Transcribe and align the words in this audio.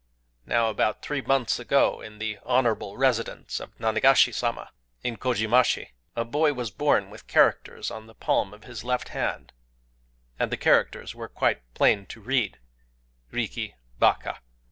"Now, 0.47 0.71
about 0.71 1.03
three 1.03 1.21
months 1.21 1.59
ago, 1.59 2.01
in 2.01 2.17
the 2.17 2.39
honorable 2.43 2.97
residence 2.97 3.59
of 3.59 3.77
Nanigashi 3.79 4.31
Sama 4.33 4.71
(2), 5.03 5.09
in 5.09 5.17
Kojimachi 5.17 5.75
(3), 5.89 5.89
a 6.15 6.25
boy 6.25 6.53
was 6.53 6.71
born 6.71 7.11
with 7.11 7.27
characters 7.27 7.91
on 7.91 8.07
the 8.07 8.15
palm 8.15 8.51
of 8.51 8.63
his 8.63 8.83
left 8.83 9.09
hand; 9.09 9.53
and 10.39 10.51
the 10.51 10.57
characters 10.57 11.13
were 11.13 11.29
quite 11.29 11.61
plain 11.75 12.07
to 12.07 12.19
read,—'RIKI 12.19 13.75
BAKA'! 13.99 14.39